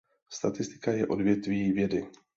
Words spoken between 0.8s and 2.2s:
je odvětví vědy.